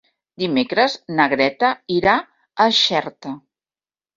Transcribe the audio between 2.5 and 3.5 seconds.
a Xerta.